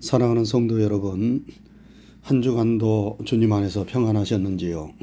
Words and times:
사랑하는 0.00 0.46
성도 0.46 0.82
여러분, 0.82 1.44
한 2.22 2.40
주간도 2.40 3.18
주님 3.26 3.52
안에서 3.52 3.84
평안하셨는지요? 3.86 4.94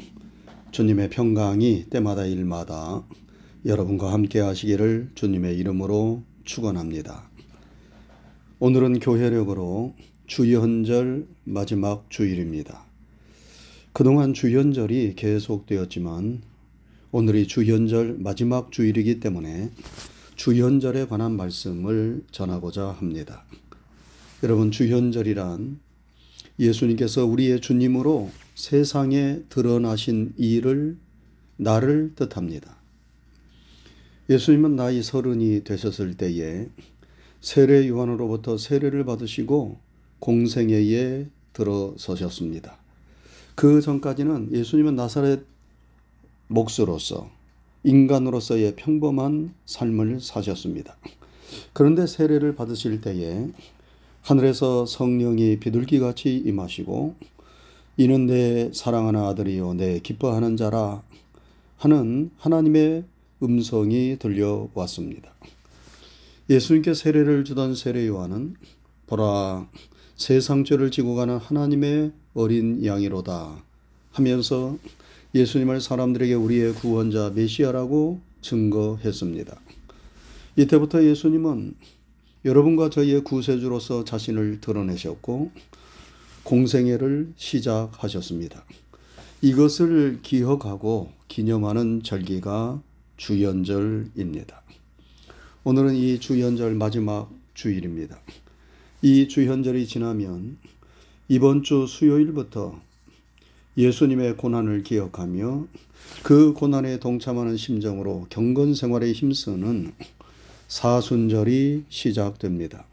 주님의 0.72 1.10
평강이 1.10 1.84
때마다 1.88 2.24
일마다 2.26 3.04
여러분과 3.64 4.12
함께 4.12 4.40
하시기를 4.40 5.10
주님의 5.14 5.56
이름으로 5.56 6.24
축원합니다. 6.44 7.30
오늘은 8.58 8.98
교회력으로 8.98 9.94
주연절 10.26 11.28
마지막 11.44 12.10
주일입니다. 12.10 12.84
그동안 13.92 14.34
주연절이 14.34 15.14
계속되었지만 15.14 16.42
오늘이 17.12 17.46
주연절 17.46 18.16
마지막 18.18 18.72
주일이기 18.72 19.20
때문에 19.20 19.70
주연절에 20.34 21.06
관한 21.06 21.36
말씀을 21.36 22.24
전하고자 22.32 22.88
합니다. 22.88 23.44
여러분 24.44 24.70
주현절이란 24.70 25.80
예수님께서 26.60 27.26
우리의 27.26 27.60
주님으로 27.60 28.30
세상에 28.54 29.40
드러나신 29.48 30.32
일을 30.36 30.96
나를 31.56 32.12
뜻합니다. 32.14 32.76
예수님은 34.30 34.76
나이 34.76 35.02
서른이 35.02 35.64
되셨을 35.64 36.16
때에 36.16 36.68
세례 37.40 37.88
요한으로부터 37.88 38.58
세례를 38.58 39.04
받으시고 39.04 39.80
공생애에 40.20 41.26
들어서셨습니다. 41.52 42.78
그 43.56 43.80
전까지는 43.80 44.52
예수님은 44.52 44.94
나사렛 44.94 45.44
목수로서 46.46 47.28
인간으로서의 47.82 48.76
평범한 48.76 49.52
삶을 49.66 50.20
사셨습니다. 50.20 50.96
그런데 51.72 52.06
세례를 52.06 52.54
받으실 52.54 53.00
때에 53.00 53.48
하늘에서 54.22 54.86
성령이 54.86 55.58
비둘기같이 55.58 56.36
임하시고 56.36 57.14
이는 57.96 58.26
내 58.26 58.70
사랑하는 58.72 59.20
아들이요 59.20 59.74
내 59.74 59.98
기뻐하는 60.00 60.56
자라 60.56 61.02
하는 61.78 62.30
하나님의 62.38 63.04
음성이 63.42 64.16
들려왔습니다. 64.18 65.30
예수님께 66.50 66.94
세례를 66.94 67.44
주던 67.44 67.74
세례 67.74 68.06
요한은 68.06 68.54
보라 69.06 69.68
세상 70.16 70.64
죄를 70.64 70.90
지고 70.90 71.14
가는 71.14 71.36
하나님의 71.36 72.12
어린 72.34 72.84
양이로다 72.84 73.62
하면서 74.12 74.76
예수님을 75.34 75.80
사람들에게 75.80 76.34
우리의 76.34 76.74
구원자 76.74 77.30
메시아라고 77.34 78.20
증거했습니다. 78.40 79.60
이때부터 80.56 81.04
예수님은 81.04 81.74
여러분과 82.44 82.88
저희의 82.88 83.24
구세주로서 83.24 84.04
자신을 84.04 84.60
드러내셨고 84.60 85.50
공생애를 86.44 87.32
시작하셨습니다. 87.36 88.64
이것을 89.42 90.20
기억하고 90.22 91.12
기념하는 91.26 92.02
절기가 92.02 92.80
주연절입니다. 93.16 94.62
오늘은 95.64 95.96
이 95.96 96.20
주연절 96.20 96.74
마지막 96.74 97.28
주일입니다. 97.54 98.20
이 99.02 99.26
주연절이 99.26 99.86
지나면 99.86 100.58
이번 101.28 101.64
주 101.64 101.86
수요일부터 101.88 102.80
예수님의 103.76 104.36
고난을 104.36 104.84
기억하며 104.84 105.66
그 106.22 106.52
고난에 106.52 107.00
동참하는 107.00 107.56
심정으로 107.56 108.26
경건 108.30 108.74
생활에 108.74 109.12
힘쓰는 109.12 109.92
사순절이 110.68 111.84
시작됩니다. 111.88 112.84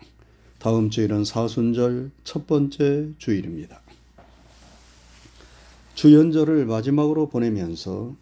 다음 0.59 0.89
주일은 0.89 1.25
사순절 1.25 2.09
첫 2.23 2.47
번째 2.47 3.09
주일입니다. 3.17 3.81
주연절을 5.93 6.65
마지막으로 6.67 7.27
보내면서 7.27 8.15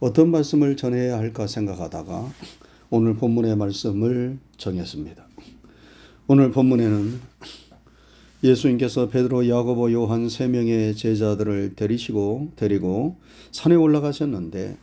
어떤 0.00 0.32
말씀을 0.32 0.76
전해야 0.76 1.16
할까 1.16 1.46
생각하다가 1.46 2.28
오늘 2.90 3.14
본문의 3.14 3.56
말씀을 3.56 4.38
정했습니다. 4.56 5.24
오늘 6.26 6.50
본문에는 6.50 7.20
예수님께서 8.42 9.10
베드로, 9.10 9.48
야고보, 9.48 9.92
요한 9.92 10.28
세 10.28 10.48
명의 10.48 10.96
제자들을 10.96 11.74
데리시고 11.76 12.50
데리고 12.56 13.16
산에 13.52 13.76
올라가셨는데 13.76 14.76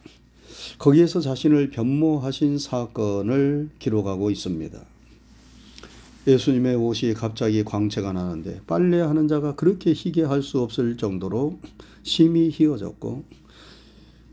거기에서 0.80 1.22
자신을 1.22 1.70
변모하신 1.72 2.58
사건을 2.58 3.70
기록하고 3.80 4.30
있습니다. 4.32 4.80
예수님의 6.28 6.76
옷이 6.76 7.14
갑자기 7.14 7.64
광채가 7.64 8.12
나는데 8.12 8.62
빨래하는 8.68 9.28
자가 9.28 9.56
그렇게 9.56 9.94
희게 9.94 10.24
할 10.24 10.42
수 10.44 10.60
없을 10.60 10.98
정도로 10.98 11.58
심히 12.04 12.50
희어졌고 12.52 13.24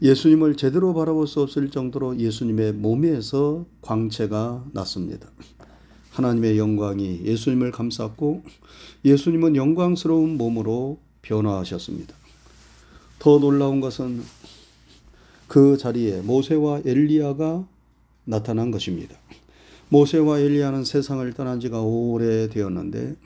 예수님을 0.03 0.56
제대로 0.56 0.93
바라볼 0.93 1.27
수 1.27 1.41
없을 1.41 1.71
정도로 1.71 2.19
예수님의 2.19 2.73
몸에서 2.75 3.65
광채가 3.81 4.67
났습니다. 4.73 5.28
하나님의 6.11 6.59
영광이 6.59 7.23
예수님을 7.25 7.71
감쌌고 7.71 8.43
예수님은 9.05 9.56
영광스러운 9.56 10.37
몸으로 10.37 10.99
변화하셨습니다. 11.23 12.15
더 13.19 13.39
놀라운 13.39 13.81
것은 13.81 14.23
그 15.49 15.77
자리에 15.77 16.21
모세와 16.22 16.82
엘리야가 16.84 17.66
나타난 18.25 18.71
것입니다. 18.71 19.16
모세와 19.88 20.41
엘리야는 20.41 20.84
세상을 20.84 21.32
떠난 21.34 21.60
지가 21.60 21.82
오래 21.82 22.49
되었는데 22.49 23.16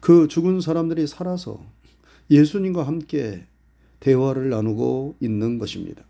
그 0.00 0.28
죽은 0.28 0.60
사람들이 0.60 1.06
살아서 1.06 1.60
예수님과 2.30 2.86
함께 2.86 3.44
대화를 4.00 4.50
나누고 4.50 5.16
있는 5.20 5.58
것입니다. 5.58 6.02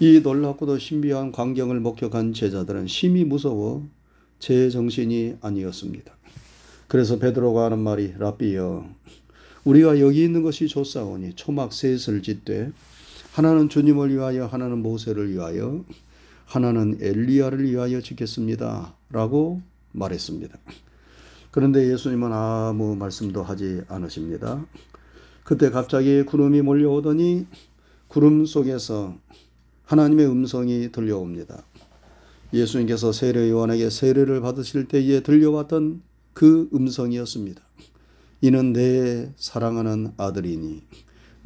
이 0.00 0.20
놀랍고도 0.20 0.78
신비한 0.78 1.32
광경을 1.32 1.80
목격한 1.80 2.32
제자들은 2.32 2.86
심히 2.86 3.24
무서워 3.24 3.86
제 4.38 4.70
정신이 4.70 5.36
아니었습니다. 5.40 6.16
그래서 6.86 7.18
베드로가 7.18 7.66
하는 7.66 7.80
말이 7.80 8.14
라비여 8.16 8.88
우리가 9.64 10.00
여기 10.00 10.24
있는 10.24 10.42
것이 10.42 10.68
좋사오니 10.68 11.34
초막 11.34 11.72
셋을 11.72 12.22
짓되 12.22 12.72
하나는 13.38 13.68
주님을 13.68 14.12
위하여 14.12 14.46
하나는 14.46 14.82
모세를 14.82 15.30
위하여 15.30 15.84
하나는 16.44 16.98
엘리야를 17.00 17.62
위하여 17.70 18.00
짓겠습니다. 18.00 18.96
라고 19.10 19.62
말했습니다. 19.92 20.58
그런데 21.52 21.88
예수님은 21.88 22.32
아무 22.32 22.96
말씀도 22.96 23.44
하지 23.44 23.82
않으십니다. 23.86 24.66
그때 25.44 25.70
갑자기 25.70 26.24
구름이 26.24 26.62
몰려오더니 26.62 27.46
구름 28.08 28.44
속에서 28.44 29.14
하나님의 29.84 30.26
음성이 30.26 30.90
들려옵니다. 30.90 31.62
예수님께서 32.52 33.12
세례 33.12 33.48
요한에게 33.50 33.88
세례를 33.88 34.40
받으실 34.40 34.88
때에 34.88 35.20
들려왔던 35.20 36.02
그 36.32 36.68
음성이었습니다. 36.74 37.62
이는 38.40 38.72
내 38.72 39.32
사랑하는 39.36 40.10
아들이니 40.16 40.82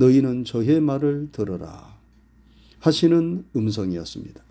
너희는 0.02 0.44
저의 0.44 0.80
말을 0.80 1.28
들어라. 1.30 1.96
하시는 2.80 3.44
음성이었습니다. 3.54 4.42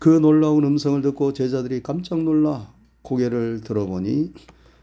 그 0.00 0.08
놀라운 0.08 0.64
음성을 0.64 1.00
듣고 1.00 1.32
제자들이 1.32 1.80
깜짝 1.80 2.20
놀라 2.24 2.72
고개를 3.02 3.60
들어보니 3.60 4.32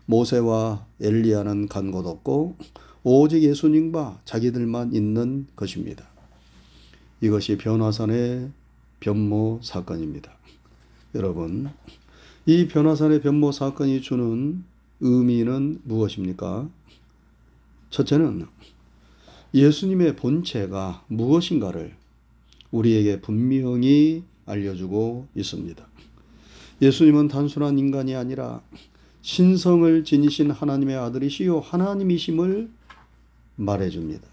모세와 0.06 0.86
엘리야는 1.02 1.68
간 1.68 1.92
곳 1.92 2.06
없고 2.08 2.56
오직 3.04 3.44
예수님과 3.44 4.22
자기들만 4.24 4.94
있는 4.94 5.48
것입니다. 5.58 6.08
이것이 7.20 7.58
변화산의 7.58 8.50
변모 9.02 9.60
사건입니다. 9.62 10.32
여러분, 11.16 11.70
이 12.46 12.68
변화산의 12.70 13.22
변모 13.22 13.52
사건이 13.52 14.02
주는 14.02 14.64
의미는 15.02 15.82
무엇입니까? 15.84 16.70
첫째는 17.90 18.48
예수님의 19.54 20.16
본체가 20.16 21.04
무엇인가를 21.08 21.94
우리에게 22.72 23.20
분명히 23.22 24.24
알려주고 24.46 25.28
있습니다. 25.36 25.86
예수님은 26.82 27.28
단순한 27.28 27.78
인간이 27.78 28.16
아니라 28.16 28.62
신성을 29.22 30.04
지니신 30.04 30.52
하나님의 30.52 30.96
아들이시요 30.96 31.60
하나님이심을 31.60 32.70
말해줍니다. 33.58 34.28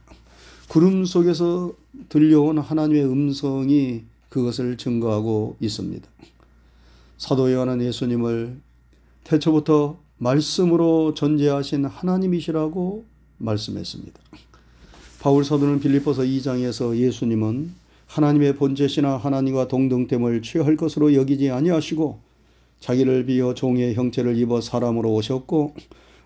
구름 0.68 1.04
속에서 1.04 1.74
들려온 2.08 2.58
하나님의 2.58 3.04
음성이 3.04 4.04
그것을 4.28 4.76
증거하고 4.76 5.56
있습니다. 5.60 6.08
사도 7.16 7.52
요한은 7.52 7.82
예수님을 7.82 8.58
태초부터 9.24 9.98
말씀으로 10.18 11.14
존재하신 11.14 11.86
하나님이시라고 11.86 13.04
말씀했습니다. 13.38 14.20
바울 15.20 15.44
사도는 15.44 15.80
빌립보서 15.80 16.22
2장에서 16.22 16.96
예수님은 16.96 17.74
하나님의 18.06 18.54
본체시나 18.54 19.16
하나님과 19.16 19.66
동등됨을 19.66 20.42
취할 20.42 20.76
것으로 20.76 21.12
여기지 21.12 21.50
아니하시고 21.50 22.20
자기를 22.78 23.26
비어 23.26 23.52
종의 23.52 23.94
형체를 23.94 24.36
입어 24.36 24.60
사람으로 24.60 25.12
오셨고 25.12 25.74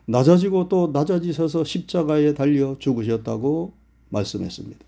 낮아지고 0.05 0.69
또 0.69 0.91
낮아지셔서 0.93 1.65
십자가에 1.65 2.35
달려 2.35 2.77
죽으셨다고 2.79 3.73
말씀했습니다. 4.11 4.79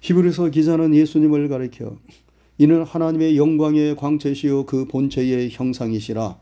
히브리서 0.00 0.50
기자는 0.50 0.94
예수님을 0.94 1.48
가리켜 1.48 1.96
이는 2.58 2.84
하나님의 2.84 3.36
영광의 3.36 3.96
광채시요 3.96 4.66
그 4.66 4.86
본체의 4.86 5.50
형상이시라 5.50 6.38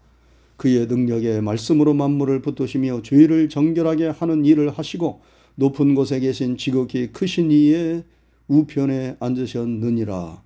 그의 0.58 0.88
능력의 0.88 1.40
말씀으로 1.40 1.94
만물을 1.94 2.42
붙드시며 2.42 3.00
죄를 3.02 3.48
정결하게 3.48 4.08
하는 4.08 4.44
일을 4.44 4.68
하시고 4.70 5.22
높은 5.58 5.96
곳에 5.96 6.20
계신 6.20 6.56
지극히 6.56 7.08
크신 7.08 7.50
이의 7.50 8.04
우편에 8.46 9.16
앉으셨느니라 9.18 10.40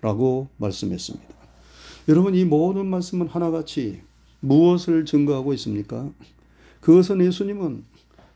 라고 0.00 0.48
말씀했습니다. 0.56 1.34
여러분 2.08 2.34
이 2.34 2.46
모든 2.46 2.86
말씀은 2.86 3.28
하나같이 3.28 4.00
무엇을 4.40 5.04
증거하고 5.04 5.52
있습니까? 5.52 6.10
그것은 6.80 7.22
예수님은 7.22 7.84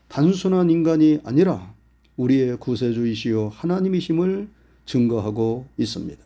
단순한 0.07 0.69
인간이 0.69 1.19
아니라 1.23 1.73
우리의 2.15 2.57
구세주이시요 2.57 3.49
하나님이심을 3.49 4.49
증거하고 4.85 5.65
있습니다. 5.79 6.23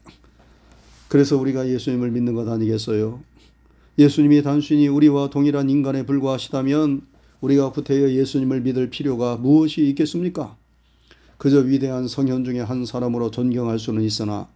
그래서 1.07 1.37
우리가 1.37 1.69
예수님을 1.69 2.11
믿는 2.11 2.33
것 2.33 2.49
아니겠어요? 2.49 3.21
예수님이 3.97 4.43
단순히 4.43 4.89
우리와 4.89 5.29
동일한 5.29 5.69
인간에 5.69 6.05
불과하시다면 6.05 7.12
우리가 7.43 7.73
구태여 7.73 8.11
예수님을 8.11 8.61
믿을 8.61 8.89
필요가 8.89 9.35
무엇이 9.35 9.85
있겠습니까? 9.89 10.55
그저 11.37 11.59
위대한 11.59 12.07
성현 12.07 12.45
중의 12.45 12.63
한 12.63 12.85
사람으로 12.85 13.31
존경할 13.31 13.79
수는 13.79 14.01
있으나 14.01 14.47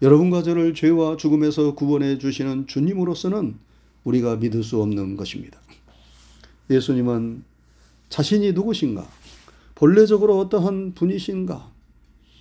여러분과 0.00 0.42
저를 0.42 0.72
죄와 0.72 1.18
죽음에서 1.18 1.74
구원해 1.74 2.16
주시는 2.16 2.66
주님으로서는 2.66 3.56
우리가 4.04 4.36
믿을 4.36 4.64
수 4.64 4.80
없는 4.80 5.18
것입니다. 5.18 5.60
예수님은 6.70 7.44
자신이 8.08 8.52
누구신가? 8.52 9.06
본래적으로 9.74 10.38
어떠한 10.38 10.94
분이신가? 10.94 11.70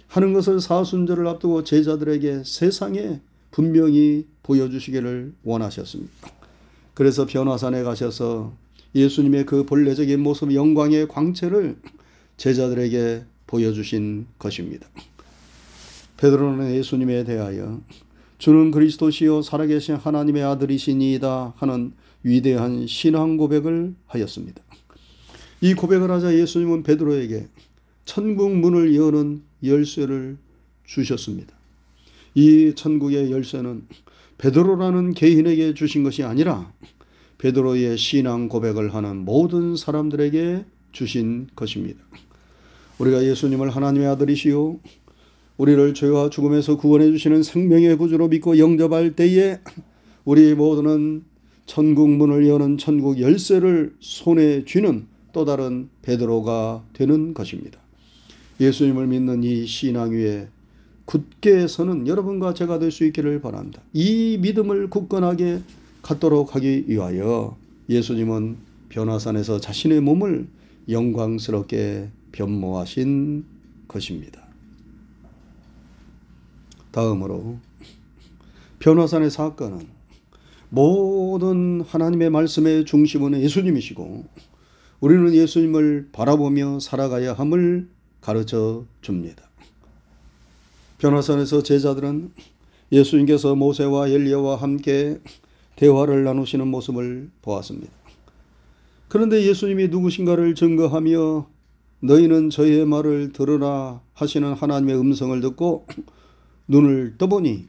하는 0.07 0.31
것을 0.31 0.61
사순절을 0.61 1.27
앞두고 1.27 1.65
제자들에게 1.65 2.43
세상에 2.45 3.19
분명히 3.51 4.27
보여주시기를 4.43 5.33
원하셨습니다. 5.43 6.13
그래서 6.93 7.25
변화산에 7.25 7.83
가셔서 7.83 8.62
예수님의 8.95 9.45
그 9.45 9.65
본래적인 9.65 10.19
모습, 10.21 10.53
영광의 10.53 11.07
광채를 11.07 11.77
제자들에게 12.37 13.23
보여주신 13.47 14.27
것입니다. 14.39 14.87
베드로는 16.17 16.75
예수님에 16.75 17.23
대하여 17.23 17.81
주는 18.37 18.71
그리스도시요 18.71 19.41
살아계신 19.41 19.95
하나님의 19.95 20.43
아들이시니이다 20.43 21.53
하는 21.57 21.93
위대한 22.23 22.87
신앙 22.87 23.37
고백을 23.37 23.95
하였습니다. 24.07 24.61
이 25.61 25.73
고백을 25.73 26.11
하자 26.11 26.35
예수님은 26.35 26.83
베드로에게 26.83 27.47
천국 28.05 28.55
문을 28.55 28.95
여는 28.95 29.43
열쇠를 29.63 30.37
주셨습니다. 30.85 31.53
이 32.35 32.73
천국의 32.75 33.31
열쇠는 33.31 33.87
베드로라는 34.37 35.13
개인에게 35.13 35.73
주신 35.73 36.03
것이 36.03 36.23
아니라 36.23 36.71
베드로의 37.43 37.97
신앙 37.97 38.47
고백을 38.47 38.93
하는 38.95 39.25
모든 39.25 39.75
사람들에게 39.75 40.63
주신 40.93 41.47
것입니다. 41.57 41.99
우리가 42.99 43.25
예수님을 43.25 43.69
하나님의 43.69 44.07
아들이시요 44.07 44.79
우리를 45.57 45.93
죄와 45.93 46.29
죽음에서 46.29 46.77
구원해 46.77 47.11
주시는 47.11 47.43
생명의 47.43 47.97
구주로 47.97 48.29
믿고 48.29 48.57
영접할 48.57 49.17
때에 49.17 49.59
우리 50.23 50.55
모두는 50.55 51.25
천국 51.65 52.09
문을 52.11 52.47
여는 52.47 52.77
천국 52.77 53.19
열쇠를 53.19 53.93
손에 53.99 54.63
쥐는 54.63 55.07
또 55.33 55.43
다른 55.43 55.89
베드로가 56.01 56.85
되는 56.93 57.33
것입니다. 57.33 57.77
예수님을 58.61 59.07
믿는 59.07 59.43
이 59.43 59.65
신앙 59.65 60.11
위에 60.11 60.47
굳게 61.03 61.67
서는 61.67 62.07
여러분과 62.07 62.53
제가 62.53 62.79
될 62.79 62.89
수 62.89 63.03
있기를 63.03 63.41
바랍니다. 63.41 63.81
이 63.91 64.37
믿음을 64.39 64.89
굳건하게 64.89 65.59
갖도록 66.03 66.55
하기 66.55 66.85
위하여 66.87 67.57
예수님은 67.89 68.57
변화산에서 68.89 69.59
자신의 69.59 70.01
몸을 70.01 70.47
영광스럽게 70.87 72.09
변모하신 72.31 73.45
것입니다. 73.87 74.43
다음으로 76.91 77.57
변화산의 78.79 79.31
사건은 79.31 79.87
모든 80.69 81.81
하나님의 81.81 82.29
말씀의 82.29 82.85
중심은 82.85 83.39
예수님이시고 83.41 84.25
우리는 84.99 85.33
예수님을 85.33 86.09
바라보며 86.11 86.79
살아가야 86.79 87.33
함을 87.33 87.89
가르쳐 88.19 88.85
줍니다. 89.01 89.49
변화산에서 90.97 91.63
제자들은 91.63 92.31
예수님께서 92.91 93.55
모세와 93.55 94.09
엘리야와 94.09 94.57
함께 94.57 95.19
대화를 95.75 96.23
나누시는 96.23 96.67
모습을 96.67 97.29
보았습니다. 97.41 97.91
그런데 99.07 99.45
예수님이 99.45 99.89
누구신가를 99.89 100.55
증거하며 100.55 101.47
너희는 101.99 102.49
저의 102.49 102.85
말을 102.85 103.31
들으라 103.31 104.01
하시는 104.13 104.53
하나님의 104.53 104.97
음성을 104.97 105.39
듣고 105.39 105.85
눈을 106.67 107.15
떠보니 107.17 107.67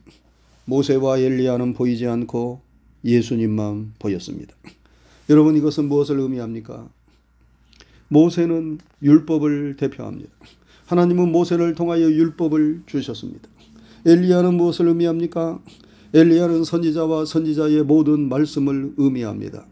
모세와 0.65 1.19
엘리야는 1.19 1.73
보이지 1.73 2.07
않고 2.07 2.61
예수님만 3.03 3.93
보였습니다. 3.99 4.55
여러분 5.29 5.55
이것은 5.55 5.87
무엇을 5.87 6.19
의미합니까? 6.19 6.89
모세는 8.07 8.79
율법을 9.01 9.77
대표합니다. 9.77 10.29
하나님은 10.87 11.31
모세를 11.31 11.75
통하여 11.75 12.03
율법을 12.03 12.83
주셨습니다. 12.85 13.49
엘리야는 14.05 14.55
무엇을 14.55 14.87
의미합니까? 14.87 15.59
엘리야는 16.15 16.63
선지자와 16.63 17.25
선지자의 17.25 17.83
모든 17.83 18.29
말씀을 18.29 18.93
의미합니다. 18.95 19.65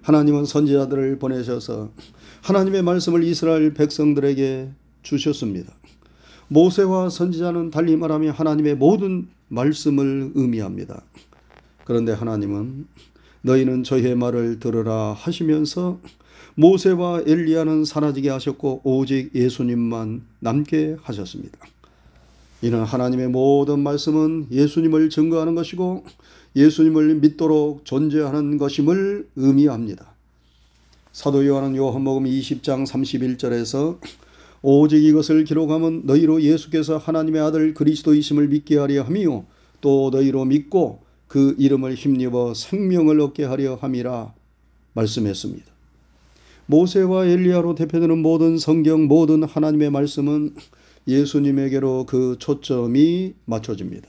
하나님은 0.00 0.46
선지자들을 0.46 1.18
보내셔서 1.18 1.90
하나님의 2.40 2.82
말씀을 2.82 3.22
이스라엘 3.22 3.74
백성들에게 3.74 4.70
주셨습니다. 5.02 5.74
모세와 6.48 7.10
선지자는 7.10 7.70
달리 7.70 7.98
말하며 7.98 8.30
하나님의 8.30 8.76
모든 8.76 9.28
말씀을 9.48 10.32
의미합니다. 10.34 11.02
그런데 11.84 12.12
하나님은 12.12 12.86
너희는 13.42 13.82
저의 13.82 14.14
말을 14.14 14.60
들으라 14.60 15.12
하시면서 15.12 16.00
모세와 16.54 17.24
엘리야는 17.26 17.84
사라지게 17.84 18.30
하셨고 18.30 18.80
오직 18.84 19.34
예수님만 19.34 20.22
남게 20.40 20.96
하셨습니다. 21.02 21.58
이는 22.64 22.82
하나님의 22.82 23.28
모든 23.28 23.80
말씀은 23.80 24.46
예수님을 24.50 25.10
증거하는 25.10 25.54
것이고 25.54 26.02
예수님을 26.56 27.16
믿도록 27.16 27.84
존재하는 27.84 28.56
것임을 28.56 29.28
의미합니다. 29.36 30.14
사도 31.12 31.46
요한은 31.46 31.76
요한복음 31.76 32.24
20장 32.24 32.86
31절에서 32.86 33.98
오직 34.62 35.04
이것을 35.04 35.44
기록하면 35.44 36.06
너희로 36.06 36.40
예수께서 36.40 36.96
하나님의 36.96 37.42
아들 37.42 37.74
그리스도이심을 37.74 38.48
믿게 38.48 38.78
하려 38.78 39.02
함이요 39.02 39.44
또 39.82 40.08
너희로 40.10 40.46
믿고 40.46 41.00
그 41.28 41.54
이름을 41.58 41.96
힘입어 41.96 42.54
생명을 42.54 43.20
얻게 43.20 43.44
하려 43.44 43.74
함이라 43.74 44.32
말씀했습니다. 44.94 45.66
모세와 46.64 47.26
엘리야로 47.26 47.74
대표되는 47.74 48.16
모든 48.20 48.56
성경 48.56 49.04
모든 49.04 49.42
하나님의 49.42 49.90
말씀은 49.90 50.54
예수님에게로 51.06 52.06
그 52.06 52.36
초점이 52.38 53.34
맞춰집니다. 53.44 54.08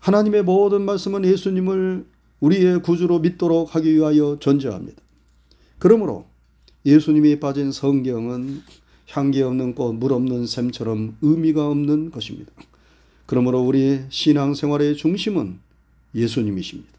하나님의 0.00 0.42
모든 0.42 0.82
말씀은 0.82 1.24
예수님을 1.24 2.06
우리의 2.40 2.82
구주로 2.82 3.20
믿도록 3.20 3.74
하기 3.74 3.94
위하여 3.94 4.38
존재합니다. 4.38 5.00
그러므로 5.78 6.26
예수님이 6.84 7.40
빠진 7.40 7.72
성경은 7.72 8.62
향기 9.08 9.42
없는 9.42 9.74
꽃, 9.74 9.94
물 9.94 10.12
없는 10.12 10.46
샘처럼 10.46 11.16
의미가 11.22 11.68
없는 11.68 12.10
것입니다. 12.10 12.52
그러므로 13.26 13.62
우리 13.62 14.00
신앙생활의 14.08 14.96
중심은 14.96 15.58
예수님이십니다. 16.14 16.90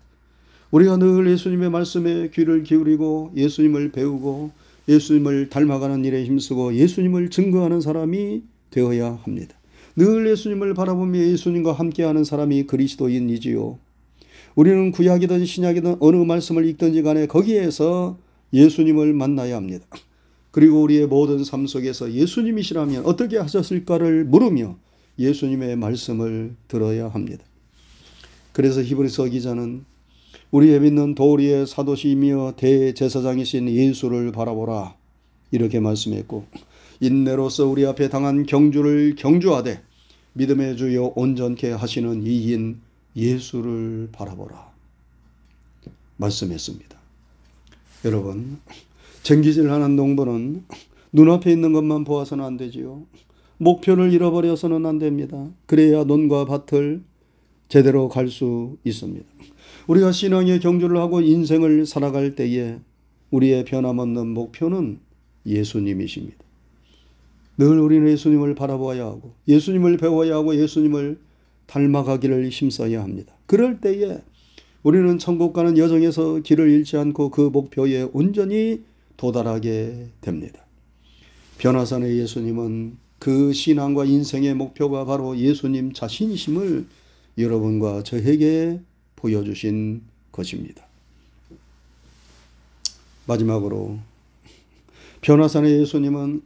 우리가 0.72 0.98
늘 0.98 1.30
예수님의 1.30 1.70
말씀에 1.70 2.30
귀를 2.34 2.64
기울이고 2.64 3.34
예수님을 3.36 3.92
배우고 3.92 4.52
예수님을 4.88 5.50
닮아가는 5.50 6.04
일에 6.06 6.26
힘쓰고 6.26 6.76
예수님을 6.76 7.30
증거하는 7.30 7.82
사람이 7.82 8.44
되어야 8.76 9.20
합니다. 9.24 9.56
늘 9.96 10.30
예수님을 10.30 10.74
바라보며 10.74 11.18
예수님과 11.18 11.72
함께하는 11.72 12.26
사람이 12.26 12.64
그리스도인이지요. 12.64 13.80
우리는 14.56 14.92
구약이든 14.92 15.46
신약이든 15.46 15.98
어느 16.02 16.18
말씀을 16.18 16.66
읽든지 16.68 17.02
간에 17.02 17.26
거기에서 17.26 18.18
예수님을 18.52 19.14
만나야 19.14 19.56
합니다. 19.56 19.86
그리고 20.52 20.82
우리의 20.82 21.08
모든 21.08 21.44
삶 21.44 21.68
속에서 21.68 22.12
예수님이시라면 22.12 23.06
어떻게 23.06 23.38
하셨을까를 23.38 24.26
물으며 24.26 24.78
예수님의 25.20 25.78
말씀을 25.78 26.56
들어야 26.68 27.08
합니다. 27.08 27.44
그래서 28.52 28.82
히브리서 28.82 29.26
기자는 29.26 29.86
우리의 30.52 30.82
믿는 30.82 31.16
도리의 31.16 31.68
사도시이며 31.68 32.54
대제사장이신 32.58 33.70
예수를 33.70 34.32
바라보라. 34.32 34.96
이렇게 35.56 35.80
말씀했고 35.80 36.46
인내로서 37.00 37.68
우리 37.68 37.86
앞에 37.86 38.10
당한 38.10 38.46
경주를 38.46 39.16
경주하되 39.18 39.82
믿음의 40.34 40.78
주여 40.78 41.14
온전케 41.16 41.72
하시는 41.72 42.26
이인 42.26 42.82
예수를 43.16 44.10
바라보라. 44.12 44.74
말씀했습니다. 46.18 46.98
여러분, 48.06 48.60
쟁기질 49.24 49.72
하는 49.72 49.96
농부는 49.96 50.64
눈앞에 51.14 51.52
있는 51.52 51.74
것만 51.74 52.04
보아서는 52.04 52.44
안 52.44 52.58
되지요. 52.58 53.04
목표를 53.58 54.12
잃어버려서는 54.12 54.86
안 54.86 55.00
됩니다. 55.00 55.48
그래야 55.66 56.04
논과 56.04 56.46
밭을 56.46 57.02
제대로 57.70 58.10
갈 58.10 58.28
수 58.30 58.78
있습니다. 58.84 59.26
우리가 59.88 60.12
신앙의 60.12 60.60
경주를 60.60 60.98
하고 60.98 61.22
인생을 61.22 61.86
살아갈 61.86 62.36
때에 62.36 62.80
우리의 63.32 63.66
변함없는 63.66 64.28
목표는 64.28 65.00
예수님이십니다. 65.46 66.38
늘 67.58 67.80
우리는 67.80 68.08
예수님을 68.10 68.56
바라보아야 68.56 69.06
하고 69.06 69.34
예수님을 69.48 69.98
배워야 69.98 70.36
하고 70.36 70.56
예수님을 70.56 71.20
닮아가기를 71.68 72.50
힘써야 72.50 73.02
합니다. 73.02 73.34
그럴 73.46 73.80
때에 73.80 74.20
우리는 74.84 75.18
천국 75.18 75.54
가는 75.54 75.78
여정에서 75.78 76.42
길을 76.42 76.70
잃지 76.70 76.98
않고 76.98 77.32
그 77.32 77.42
목표에 77.42 78.08
온전히 78.14 78.84
도달하게 79.18 80.10
됩니다. 80.22 80.66
변화산의 81.58 82.20
예수님은 82.20 82.98
그 83.18 83.54
신앙과 83.54 84.06
인생의 84.06 84.54
목표가 84.54 85.06
바로 85.06 85.38
예수님 85.38 85.94
자신이심을 85.94 86.86
여러분과 87.38 88.04
저에게 88.04 88.80
보여주신 89.16 90.04
것입니다. 90.32 90.86
마지막으로 93.26 93.98
변화산의 95.26 95.82
예수님은 95.82 96.44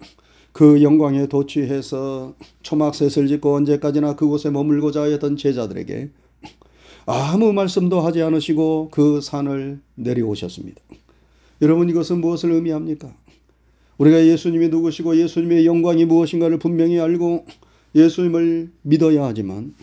그 0.54 0.82
영광에 0.82 1.28
도취해서 1.28 2.34
초막셋을 2.62 3.28
짓고 3.28 3.54
언제까지나 3.56 4.16
그곳에 4.16 4.50
머물고자 4.50 5.04
했던 5.04 5.36
제자들에게 5.36 6.10
아무 7.06 7.52
말씀도 7.52 8.00
하지 8.00 8.22
않으시고 8.22 8.88
그 8.92 9.20
산을 9.20 9.82
내려오셨습니다. 9.96 10.82
여러분 11.62 11.90
이것은 11.90 12.22
무엇을 12.22 12.52
의미합니까? 12.52 13.14
우리가 13.98 14.26
예수님이 14.26 14.70
누구시고 14.70 15.18
예수님의 15.18 15.66
영광이 15.66 16.06
무엇인가를 16.06 16.58
분명히 16.58 17.02
알고 17.02 17.46
예수님을 17.96 18.72
믿어야 18.84 19.26
하지만 19.26 19.74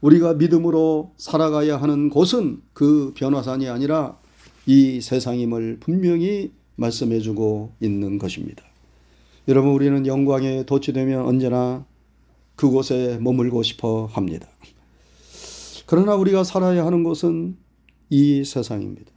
우리가 0.00 0.32
믿음으로 0.32 1.12
살아가야 1.18 1.76
하는 1.76 2.08
곳은 2.08 2.62
그 2.72 3.12
변화산이 3.16 3.68
아니라 3.68 4.18
이 4.64 5.02
세상임을 5.02 5.76
분명히 5.80 6.52
말씀해 6.76 7.20
주고 7.20 7.72
있는 7.80 8.18
것입니다. 8.18 8.62
여러분, 9.48 9.72
우리는 9.72 10.06
영광에 10.06 10.64
도취되면 10.64 11.26
언제나 11.26 11.84
그곳에 12.54 13.18
머물고 13.20 13.62
싶어 13.62 14.06
합니다. 14.06 14.48
그러나 15.86 16.14
우리가 16.14 16.42
살아야 16.42 16.84
하는 16.84 17.04
곳은 17.04 17.56
이 18.10 18.44
세상입니다. 18.44 19.12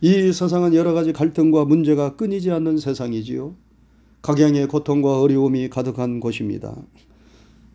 이 0.00 0.32
세상은 0.32 0.74
여러 0.74 0.92
가지 0.92 1.12
갈등과 1.12 1.66
문제가 1.66 2.16
끊이지 2.16 2.50
않는 2.50 2.78
세상이지요. 2.78 3.54
각양의 4.22 4.68
고통과 4.68 5.20
어려움이 5.20 5.68
가득한 5.68 6.20
곳입니다. 6.20 6.74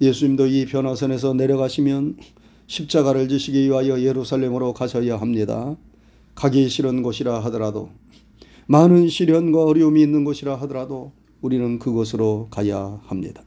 예수님도 0.01 0.48
이 0.48 0.65
변화선에서 0.65 1.34
내려가시면 1.34 2.17
십자가를 2.67 3.29
지시기 3.29 3.65
위하여 3.65 4.01
예루살렘으로 4.01 4.74
가셔야 4.74 5.17
합니다. 5.17 5.77
가기 6.34 6.67
싫은 6.67 7.03
곳이라 7.03 7.39
하더라도 7.46 7.89
많은 8.67 9.10
시련과 9.10 9.63
어려움이 9.63 10.01
있는 10.01 10.24
곳이라 10.24 10.55
하더라도 10.62 11.12
우리는 11.41 11.77
그곳으로 11.77 12.48
가야 12.50 13.00
합니다. 13.05 13.43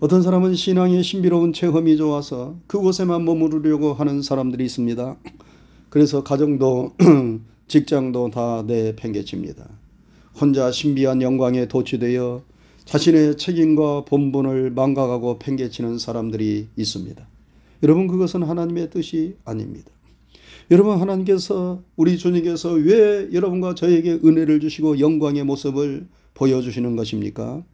어떤 0.00 0.22
사람은 0.22 0.54
신앙의 0.54 1.02
신비로운 1.02 1.52
체험이 1.52 1.96
좋아서 1.96 2.56
그곳에만 2.66 3.24
머무르려고 3.24 3.94
하는 3.94 4.22
사람들이 4.22 4.64
있습니다. 4.64 5.16
그래서 5.90 6.24
가정도 6.24 6.94
직장도 7.68 8.30
다 8.30 8.64
내팽개칩니다. 8.66 9.68
혼자 10.40 10.70
신비한 10.72 11.22
영광에 11.22 11.68
도취되어 11.68 12.42
자신의 12.84 13.36
책임과 13.36 14.04
본분을 14.06 14.70
망각하고 14.70 15.38
팽개치는 15.38 15.98
사람들이 15.98 16.68
있습니다. 16.76 17.28
여러분 17.84 18.08
그것은 18.08 18.42
하나님의 18.42 18.90
뜻이 18.90 19.36
아닙니다. 19.44 19.90
여러분 20.70 21.00
하나님께서 21.00 21.82
우리 21.96 22.18
주님께서 22.18 22.72
왜 22.72 23.32
여러분과 23.32 23.74
저에게 23.74 24.20
은혜를 24.22 24.60
주시고 24.60 25.00
영광의 25.00 25.44
모습을 25.44 26.06
보여주시는 26.34 26.94
것입니까? 26.94 27.64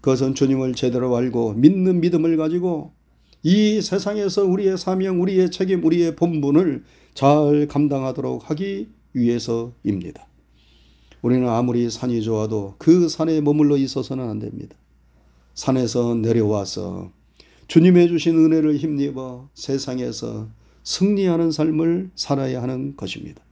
그것은 0.00 0.36
주님을 0.36 0.74
제대로 0.74 1.16
알고 1.16 1.54
믿는 1.54 2.00
믿음을 2.00 2.36
가지고 2.36 2.92
이 3.42 3.80
세상에서 3.82 4.44
우리의 4.44 4.78
사명, 4.78 5.20
우리의 5.20 5.50
책임, 5.50 5.84
우리의 5.84 6.14
본분을 6.14 6.84
잘 7.14 7.66
감당하도록 7.68 8.48
하기 8.48 8.88
위해서입니다. 9.12 10.28
우리는 11.20 11.48
아무리 11.48 11.90
산이 11.90 12.22
좋아도 12.22 12.76
그 12.78 13.08
산에 13.08 13.40
머물러 13.40 13.76
있어서는 13.76 14.28
안 14.28 14.38
됩니다. 14.38 14.76
산에서 15.54 16.14
내려와서 16.14 17.10
주님의 17.66 18.08
주신 18.08 18.36
은혜를 18.36 18.76
힘입어 18.76 19.48
세상에서 19.54 20.48
승리하는 20.84 21.50
삶을 21.50 22.10
살아야 22.14 22.62
하는 22.62 22.96
것입니다. 22.96 23.42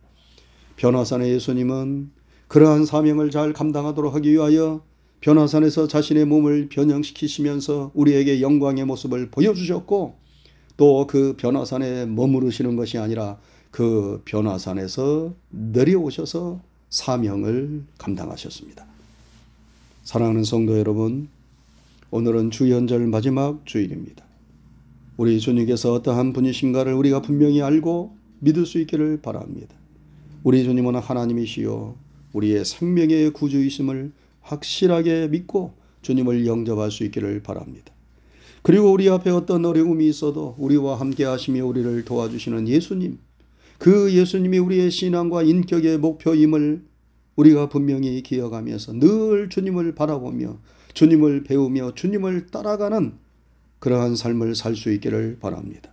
변화산의 0.77 1.33
예수님은 1.33 2.11
그러한 2.49 2.85
사명을 2.87 3.31
잘 3.31 3.53
감당하도록 3.53 4.15
하기 4.15 4.31
위하여 4.31 4.85
변화산에서 5.21 5.89
자신의 5.89 6.27
몸을 6.27 6.69
변형시키시면서 6.69 7.93
우리에게 7.95 8.41
영광의 8.41 8.85
모습을 8.85 9.31
보여주셨고 9.31 10.17
또 10.77 11.07
그 11.07 11.35
변화산에 11.37 12.07
머무르시는 12.07 12.77
것이 12.77 12.99
아니라 12.99 13.39
그 13.71 14.21
변화산에서 14.25 15.35
내려오셔서 15.51 16.61
사명을 16.91 17.85
감당하셨습니다. 17.99 18.85
사랑하는 20.05 20.45
성도 20.45 20.79
여러분, 20.79 21.29
오늘은 22.11 22.51
주연절 22.51 23.07
마지막 23.07 23.65
주일입니다. 23.65 24.25
우리 25.23 25.39
주님께서 25.39 25.93
어떠한 25.93 26.33
분이신가를 26.33 26.95
우리가 26.95 27.23
분명히 27.23 27.63
알고 27.63 28.17
믿을 28.41 28.67
수 28.67 28.81
있기를 28.81 29.21
바랍니다. 29.23 29.73
우리 30.43 30.65
주님은 30.65 30.97
하나님이시요 30.97 31.95
우리의 32.33 32.65
생명의 32.65 33.33
구주이심을 33.33 34.11
확실하게 34.41 35.29
믿고 35.29 35.75
주님을 36.03 36.45
영접할 36.45 36.91
수 36.91 37.05
있기를 37.05 37.41
바랍니다. 37.45 37.93
그리고 38.63 38.91
우리 38.91 39.09
앞에 39.09 39.31
어떤 39.31 39.65
어려움이 39.65 40.09
있어도 40.09 40.57
우리와 40.59 40.99
함께 40.99 41.23
하시며 41.23 41.65
우리를 41.67 42.05
도와주시는 42.05 42.67
예수님, 42.67 43.19
그 43.79 44.13
예수님이 44.13 44.59
우리의 44.59 44.91
신앙과 44.91 45.45
인격의 45.45 45.99
목표임을 45.99 46.83
우리가 47.37 47.69
분명히 47.69 48.21
기억하면서 48.25 48.95
늘 48.95 49.49
주님을 49.51 49.95
바라보며 49.95 50.59
주님을 50.95 51.45
배우며 51.45 51.95
주님을 51.95 52.49
따라가는 52.49 53.22
그러한 53.83 54.15
삶을 54.15 54.55
살 54.55 54.77
수 54.77 54.93
있기를 54.93 55.39
바랍니다. 55.41 55.91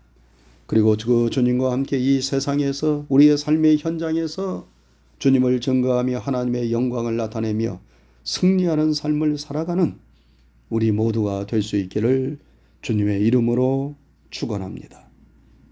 그리고 0.67 0.95
그 0.95 1.31
주님과 1.31 1.71
함께 1.71 1.97
이 1.97 2.21
세상에서 2.21 3.07
우리의 3.09 3.35
삶의 3.35 3.77
현장에서 3.79 4.67
주님을 5.17 5.59
증거하며 5.59 6.19
하나님의 6.19 6.71
영광을 6.71 7.17
나타내며 7.17 7.79
승리하는 8.23 8.93
삶을 8.93 9.39
살아가는 9.39 9.95
우리 10.69 10.91
모두가 10.91 11.47
될 11.47 11.63
수 11.63 11.77
있기를 11.77 12.37
주님의 12.83 13.21
이름으로 13.21 13.95
축원합니다. 14.29 15.07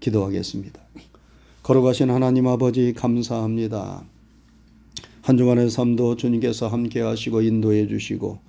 기도하겠습니다. 0.00 0.80
걸어가신 1.62 2.10
하나님 2.10 2.48
아버지 2.48 2.94
감사합니다. 2.94 4.02
한 5.22 5.36
주간의 5.36 5.70
삶도 5.70 6.16
주님께서 6.16 6.66
함께 6.66 7.00
하시고 7.00 7.42
인도해 7.42 7.86
주시고 7.86 8.40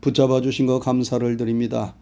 붙잡아 0.00 0.42
주신 0.42 0.66
것 0.66 0.78
감사를 0.78 1.36
드립니다. 1.36 1.96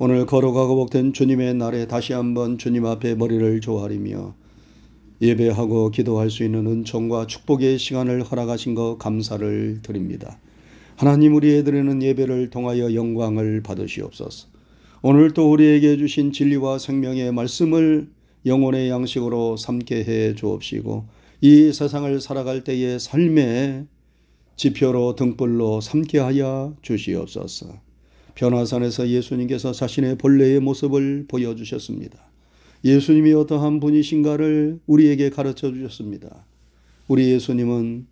오늘 0.00 0.26
걸어가고 0.26 0.76
복된 0.76 1.12
주님의 1.12 1.54
날에 1.54 1.88
다시 1.88 2.12
한번 2.12 2.56
주님 2.56 2.86
앞에 2.86 3.16
머리를 3.16 3.60
조아리며 3.60 4.32
예배하고 5.20 5.90
기도할 5.90 6.30
수 6.30 6.44
있는 6.44 6.68
은총과 6.68 7.26
축복의 7.26 7.80
시간을 7.80 8.22
허락하신 8.22 8.76
것 8.76 8.96
감사를 8.98 9.80
드립니다. 9.82 10.38
하나님 10.94 11.34
우리의 11.34 11.64
드리는 11.64 12.00
예배를 12.00 12.50
통하여 12.50 12.94
영광을 12.94 13.60
받으시옵소서. 13.64 14.46
오늘 15.02 15.34
또 15.34 15.50
우리에게 15.50 15.96
주신 15.96 16.30
진리와 16.30 16.78
생명의 16.78 17.32
말씀을 17.32 18.08
영혼의 18.46 18.90
양식으로 18.90 19.56
삼게 19.56 20.04
해 20.04 20.34
주옵시고 20.36 21.06
이 21.40 21.72
세상을 21.72 22.20
살아갈 22.20 22.62
때의 22.62 23.00
삶의 23.00 23.86
지표로 24.54 25.16
등불로 25.16 25.80
삼게 25.80 26.20
하여 26.20 26.76
주시옵소서. 26.82 27.87
변화산에서 28.38 29.08
예수님께서 29.08 29.72
자신의 29.72 30.16
본래의 30.16 30.60
모습을 30.60 31.24
보여주셨습니다. 31.26 32.18
예수님이 32.84 33.32
어떠한 33.32 33.80
분이신가를 33.80 34.78
우리에게 34.86 35.30
가르쳐 35.30 35.72
주셨습니다. 35.72 36.46
우리 37.08 37.32
예수님은 37.32 38.06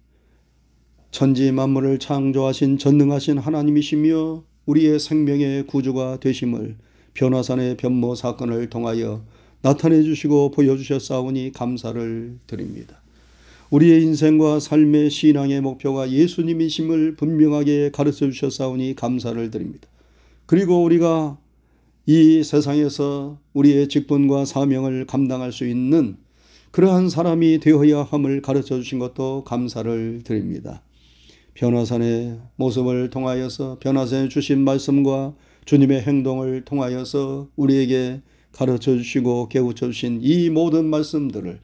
천지 1.13 1.53
만물을 1.53 2.01
창조하신 2.01 2.79
전능하신 2.79 3.39
하나님이시며 3.39 4.43
우리의 4.67 4.99
생명의 4.99 5.65
구주가 5.69 6.19
되심을 6.19 6.75
변화산의 7.15 7.77
변모 7.77 8.17
사건을 8.17 8.69
통하여 8.69 9.25
나타내 9.63 10.03
주시고 10.03 10.51
보여주셨사오니 10.51 11.53
감사를 11.53 12.39
드립니다. 12.49 13.01
우리의 13.71 14.03
인생과 14.03 14.59
삶의 14.59 15.09
신앙의 15.11 15.61
목표가 15.61 16.11
예수님이심을 16.11 17.15
분명하게 17.15 17.93
가르쳐 17.93 18.29
주셨사오니 18.29 18.97
감사를 18.97 19.53
드립니다. 19.53 19.89
그리고 20.47 20.83
우리가 20.85 21.39
이 22.07 22.45
세상에서 22.45 23.39
우리의 23.53 23.89
직분과 23.89 24.45
사명을 24.45 25.07
감당할 25.07 25.51
수 25.51 25.67
있는 25.67 26.17
그러한 26.71 27.09
사람이 27.09 27.59
되어야 27.59 28.03
함을 28.03 28.43
가르쳐 28.43 28.77
주신 28.77 28.99
것도 28.99 29.43
감사를 29.45 30.23
드립니다. 30.25 30.83
변화산의 31.55 32.39
모습을 32.57 33.11
통하여서 33.11 33.79
변화산에 33.81 34.29
주신 34.29 34.63
말씀과 34.63 35.35
주님의 35.65 36.03
행동을 36.03 36.65
통하여서 36.65 37.49
우리에게 37.57 38.21
가르쳐 38.53 38.97
주시고 38.97 39.49
깨우쳐 39.49 39.87
주신 39.87 40.21
이 40.23 40.49
모든 40.51 40.85
말씀들을 40.85 41.59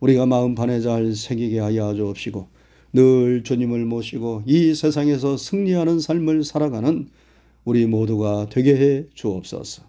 우리가 0.00 0.26
마음판에 0.26 0.80
잘 0.80 1.12
새기게 1.14 1.58
하여 1.58 1.94
주옵시고 1.94 2.46
늘 2.92 3.42
주님을 3.42 3.84
모시고 3.84 4.44
이 4.46 4.74
세상에서 4.74 5.36
승리하는 5.36 5.98
삶을 5.98 6.44
살아가는 6.44 7.08
우리 7.68 7.84
모두가 7.84 8.46
되게 8.48 8.74
해 8.76 9.04
주옵소서. 9.12 9.82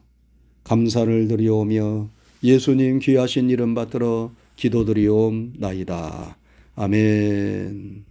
감사를 0.65 1.29
드리오며 1.29 2.09
예수님 2.43 3.00
귀하신 3.00 3.50
이름 3.50 3.74
받들어 3.74 4.31
기도드리옵나이다. 4.57 6.38
아멘. 6.75 8.03